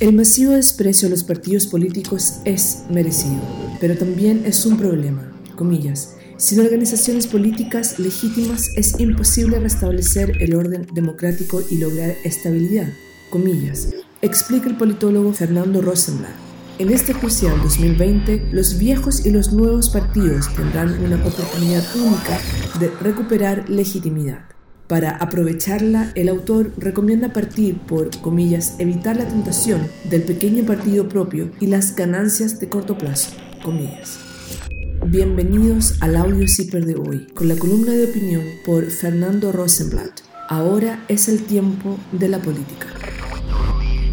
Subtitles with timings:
[0.00, 3.38] El masivo desprecio a los partidos políticos es merecido,
[3.82, 6.16] pero también es un problema, comillas.
[6.38, 12.88] Sin organizaciones políticas legítimas es imposible restablecer el orden democrático y lograr estabilidad,
[13.28, 13.90] comillas,
[14.22, 16.32] explica el politólogo Fernando Rosenblatt.
[16.78, 22.40] En este crucial 2020, los viejos y los nuevos partidos tendrán una oportunidad única
[22.80, 24.46] de recuperar legitimidad.
[24.90, 31.52] Para aprovecharla, el autor recomienda partir por, comillas, evitar la tentación del pequeño partido propio
[31.60, 33.30] y las ganancias de corto plazo,
[33.62, 34.18] comillas.
[35.06, 40.22] Bienvenidos al audio zipper de hoy, con la columna de opinión por Fernando Rosenblatt.
[40.48, 42.88] Ahora es el tiempo de la política.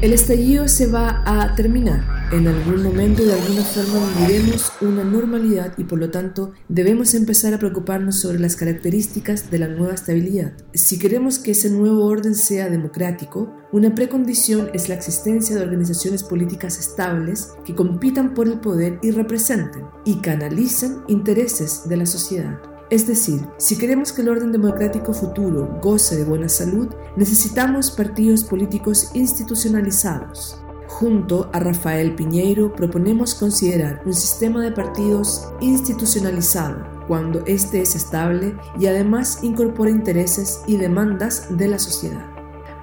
[0.00, 5.74] El estallido se va a terminar en algún momento de alguna forma viviremos una normalidad
[5.76, 10.52] y por lo tanto debemos empezar a preocuparnos sobre las características de la nueva estabilidad.
[10.72, 16.22] Si queremos que ese nuevo orden sea democrático, una precondición es la existencia de organizaciones
[16.22, 22.58] políticas estables que compitan por el poder y representen y canalicen intereses de la sociedad.
[22.92, 28.44] Es decir, si queremos que el orden democrático futuro goce de buena salud, necesitamos partidos
[28.44, 30.61] políticos institucionalizados,
[30.98, 38.54] Junto a Rafael Piñeiro proponemos considerar un sistema de partidos institucionalizado cuando éste es estable
[38.78, 42.26] y además incorpora intereses y demandas de la sociedad.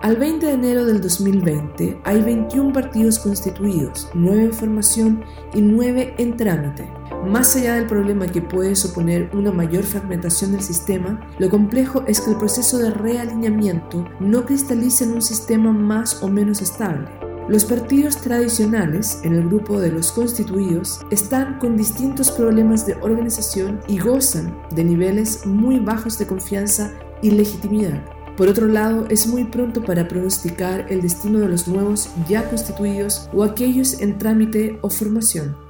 [0.00, 6.14] Al 20 de enero del 2020 hay 21 partidos constituidos, 9 en formación y 9
[6.16, 6.90] en trámite.
[7.26, 12.20] Más allá del problema que puede suponer una mayor fragmentación del sistema, lo complejo es
[12.20, 17.17] que el proceso de realineamiento no cristalice en un sistema más o menos estable.
[17.48, 23.80] Los partidos tradicionales, en el grupo de los constituidos, están con distintos problemas de organización
[23.88, 28.04] y gozan de niveles muy bajos de confianza y legitimidad.
[28.36, 33.30] Por otro lado, es muy pronto para pronosticar el destino de los nuevos ya constituidos
[33.32, 35.67] o aquellos en trámite o formación.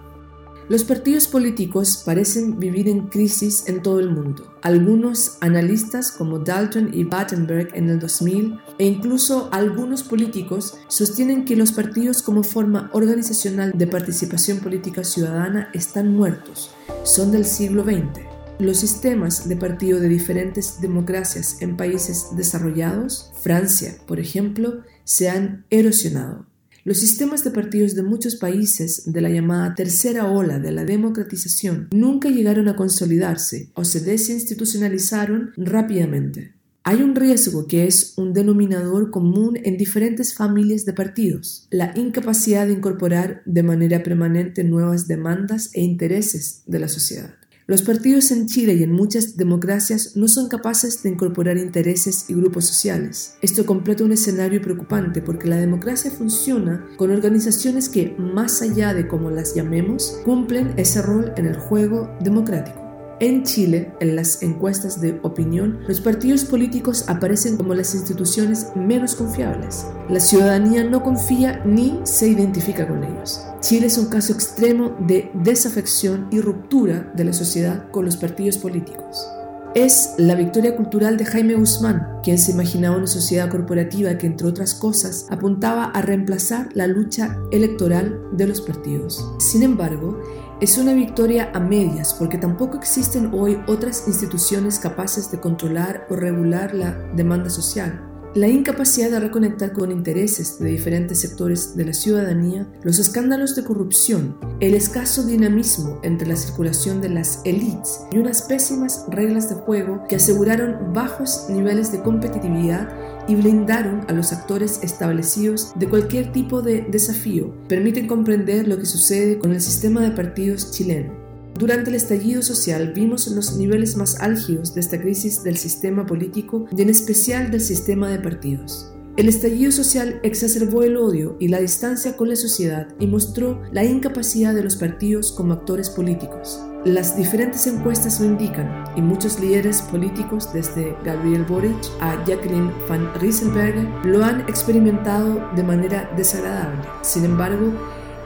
[0.69, 4.53] Los partidos políticos parecen vivir en crisis en todo el mundo.
[4.61, 11.57] Algunos analistas como Dalton y Battenberg en el 2000 e incluso algunos políticos sostienen que
[11.57, 16.71] los partidos como forma organizacional de participación política ciudadana están muertos,
[17.03, 18.27] son del siglo XX.
[18.59, 25.65] Los sistemas de partido de diferentes democracias en países desarrollados, Francia, por ejemplo, se han
[25.71, 26.45] erosionado.
[26.88, 31.88] Los sistemas de partidos de muchos países de la llamada tercera ola de la democratización
[31.93, 36.54] nunca llegaron a consolidarse o se desinstitucionalizaron rápidamente.
[36.84, 42.66] Hay un riesgo que es un denominador común en diferentes familias de partidos, la incapacidad
[42.66, 47.34] de incorporar de manera permanente nuevas demandas e intereses de la sociedad.
[47.69, 52.33] Los partidos en Chile y en muchas democracias no son capaces de incorporar intereses y
[52.33, 53.34] grupos sociales.
[53.43, 59.07] Esto completa un escenario preocupante porque la democracia funciona con organizaciones que, más allá de
[59.07, 62.88] cómo las llamemos, cumplen ese rol en el juego democrático.
[63.21, 69.17] En Chile, en las encuestas de opinión, los partidos políticos aparecen como las instituciones menos
[69.17, 69.87] confiables.
[70.09, 73.43] La ciudadanía no confía ni se identifica con ellos.
[73.59, 78.57] Chile es un caso extremo de desafección y ruptura de la sociedad con los partidos
[78.57, 79.27] políticos.
[79.75, 84.49] Es la victoria cultural de Jaime Guzmán, quien se imaginaba una sociedad corporativa que, entre
[84.49, 89.31] otras cosas, apuntaba a reemplazar la lucha electoral de los partidos.
[89.39, 90.19] Sin embargo,
[90.61, 96.17] es una victoria a medias porque tampoco existen hoy otras instituciones capaces de controlar o
[96.17, 98.08] regular la demanda social.
[98.34, 103.65] La incapacidad de reconectar con intereses de diferentes sectores de la ciudadanía, los escándalos de
[103.65, 109.55] corrupción, el escaso dinamismo entre la circulación de las élites y unas pésimas reglas de
[109.55, 112.89] juego que aseguraron bajos niveles de competitividad
[113.28, 118.87] y blindaron a los actores establecidos de cualquier tipo de desafío, permiten comprender lo que
[118.87, 121.18] sucede con el sistema de partidos chileno.
[121.56, 126.66] Durante el estallido social vimos los niveles más álgidos de esta crisis del sistema político
[126.76, 128.92] y en especial del sistema de partidos.
[129.19, 133.84] El estallido social exacerbó el odio y la distancia con la sociedad y mostró la
[133.84, 136.60] incapacidad de los partidos como actores políticos.
[136.84, 143.12] Las diferentes encuestas lo indican y muchos líderes políticos, desde Gabriel Boric a Jacqueline van
[143.15, 146.80] Rieselberger, lo han experimentado de manera desagradable.
[147.03, 147.72] Sin embargo,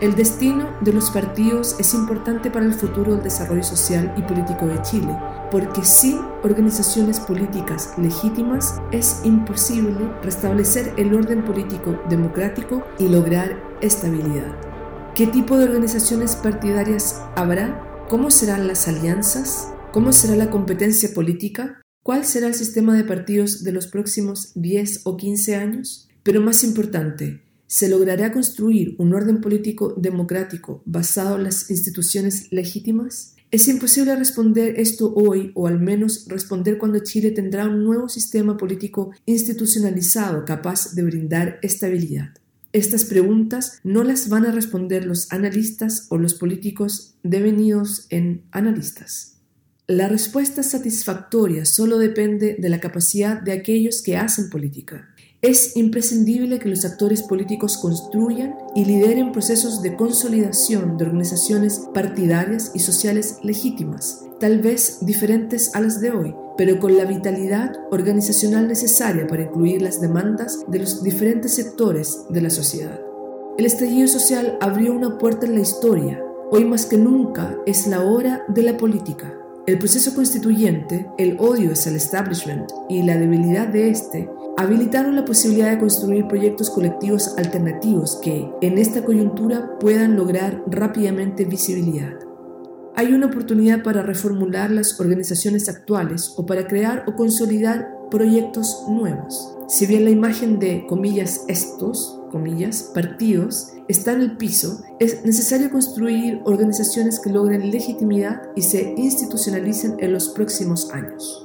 [0.03, 4.67] el destino de los partidos es importante para el futuro del desarrollo social y político
[4.67, 5.17] de Chile,
[5.49, 14.53] porque sin organizaciones políticas legítimas es imposible restablecer el orden político democrático y lograr estabilidad.
[15.15, 18.05] ¿Qué tipo de organizaciones partidarias habrá?
[18.09, 19.73] ¿Cómo serán las alianzas?
[19.93, 21.81] ¿Cómo será la competencia política?
[22.03, 26.09] ¿Cuál será el sistema de partidos de los próximos 10 o 15 años?
[26.25, 27.41] Pero más importante,
[27.73, 33.35] ¿Se logrará construir un orden político democrático basado en las instituciones legítimas?
[33.51, 38.59] Es imposible responder esto hoy o al menos responder cuando Chile tendrá un nuevo sistema
[38.59, 42.35] político institucionalizado capaz de brindar estabilidad.
[42.75, 49.39] Estas preguntas no las van a responder los analistas o los políticos devenidos en analistas.
[49.87, 55.12] La respuesta satisfactoria solo depende de la capacidad de aquellos que hacen política.
[55.45, 62.71] Es imprescindible que los actores políticos construyan y lideren procesos de consolidación de organizaciones partidarias
[62.75, 68.69] y sociales legítimas, tal vez diferentes a las de hoy, pero con la vitalidad organizacional
[68.69, 73.01] necesaria para incluir las demandas de los diferentes sectores de la sociedad.
[73.59, 76.23] El estallido social abrió una puerta en la historia.
[76.53, 79.35] Hoy más que nunca es la hora de la política.
[79.67, 85.25] El proceso constituyente, el odio hacia el establishment y la debilidad de éste habilitaron la
[85.25, 92.15] posibilidad de construir proyectos colectivos alternativos que, en esta coyuntura, puedan lograr rápidamente visibilidad.
[92.95, 99.57] Hay una oportunidad para reformular las organizaciones actuales o para crear o consolidar proyectos nuevos.
[99.69, 105.71] Si bien la imagen de, comillas, estos, comillas, partidos está en el piso, es necesario
[105.71, 111.42] construir organizaciones que logren legitimidad y se institucionalicen en los próximos años.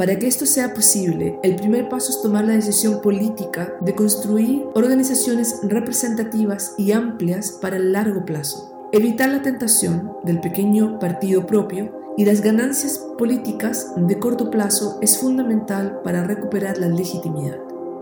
[0.00, 4.62] Para que esto sea posible, el primer paso es tomar la decisión política de construir
[4.74, 8.88] organizaciones representativas y amplias para el largo plazo.
[8.92, 15.18] Evitar la tentación del pequeño partido propio y las ganancias políticas de corto plazo es
[15.18, 17.58] fundamental para recuperar la legitimidad.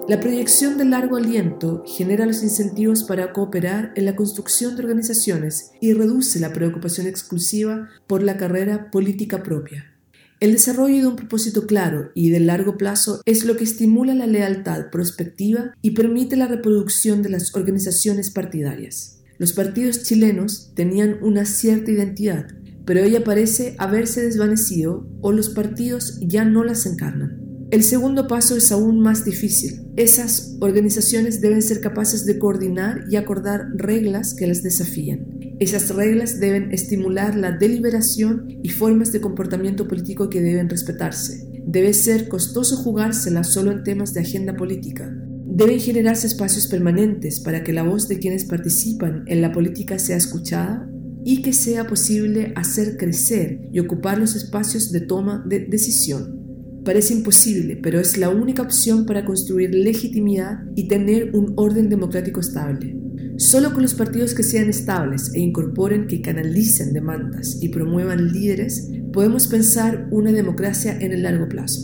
[0.06, 5.72] La proyección de largo aliento genera los incentivos para cooperar en la construcción de organizaciones
[5.80, 9.97] y reduce la preocupación exclusiva por la carrera política propia.
[10.40, 14.28] El desarrollo de un propósito claro y de largo plazo es lo que estimula la
[14.28, 19.18] lealtad prospectiva y permite la reproducción de las organizaciones partidarias.
[19.38, 22.46] Los partidos chilenos tenían una cierta identidad,
[22.84, 27.48] pero ella parece haberse desvanecido o los partidos ya no las encarnan.
[27.72, 29.88] El segundo paso es aún más difícil.
[29.96, 35.37] Esas organizaciones deben ser capaces de coordinar y acordar reglas que las desafíen.
[35.60, 41.48] Esas reglas deben estimular la deliberación y formas de comportamiento político que deben respetarse.
[41.66, 45.12] Debe ser costoso jugársela solo en temas de agenda política.
[45.50, 50.16] Deben generarse espacios permanentes para que la voz de quienes participan en la política sea
[50.16, 50.88] escuchada
[51.24, 56.38] y que sea posible hacer crecer y ocupar los espacios de toma de decisión.
[56.84, 62.38] Parece imposible, pero es la única opción para construir legitimidad y tener un orden democrático
[62.38, 62.96] estable.
[63.38, 68.88] Solo con los partidos que sean estables e incorporen que canalicen demandas y promuevan líderes,
[69.12, 71.80] podemos pensar una democracia en el largo plazo.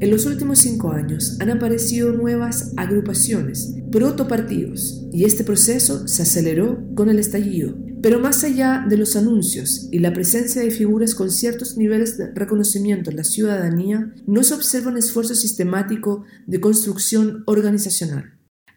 [0.00, 6.82] En los últimos cinco años han aparecido nuevas agrupaciones, protopartidos, y este proceso se aceleró
[6.94, 11.30] con el estallido, pero más allá de los anuncios y la presencia de figuras con
[11.30, 17.44] ciertos niveles de reconocimiento en la ciudadanía, no se observa un esfuerzo sistemático de construcción
[17.46, 18.34] organizacional.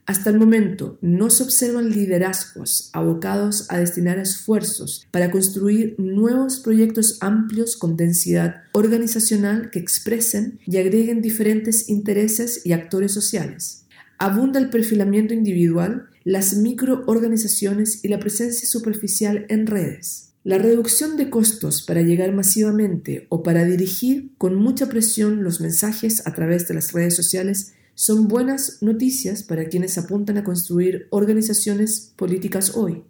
[0.08, 7.18] Hasta el momento no se observan liderazgos abocados a destinar esfuerzos para construir nuevos proyectos
[7.20, 13.84] amplios con densidad organizacional que expresen y agreguen diferentes intereses y actores sociales.
[14.18, 20.32] Abunda el perfilamiento individual, las microorganizaciones y la presencia superficial en redes.
[20.46, 26.26] La reducción de costos para llegar masivamente o para dirigir con mucha presión los mensajes
[26.26, 32.14] a través de las redes sociales son buenas noticias para quienes apuntan a construir organizaciones
[32.16, 33.02] políticas hoy,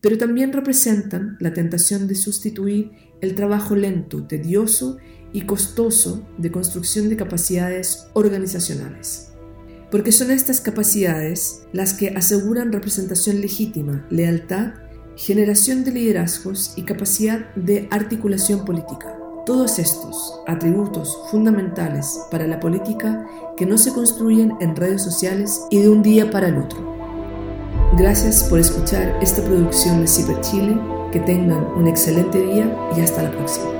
[0.00, 4.98] pero también representan la tentación de sustituir el trabajo lento, tedioso
[5.32, 9.32] y costoso de construcción de capacidades organizacionales
[9.90, 14.74] porque son estas capacidades las que aseguran representación legítima, lealtad,
[15.16, 19.25] generación de liderazgos y capacidad de articulación política.
[19.46, 25.78] Todos estos atributos fundamentales para la política que no se construyen en redes sociales y
[25.78, 26.80] de un día para el otro.
[27.96, 30.76] Gracias por escuchar esta producción de Ciber Chile.
[31.12, 33.75] Que tengan un excelente día y hasta la próxima.